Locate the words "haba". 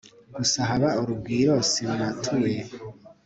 0.69-0.89